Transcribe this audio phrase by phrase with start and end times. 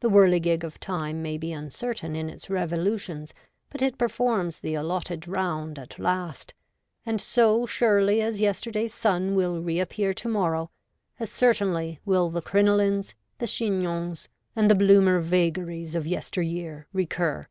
[0.00, 3.34] The whirligig of time may be uncertain in its revolutions,
[3.68, 6.54] but it performs the allotted round at last;
[7.04, 10.70] and so surely as yester day's sun will reappear to morrow,
[11.20, 17.46] as certainly will the crinolines, the chignons, and the Bloomer vagaries of yester year recur.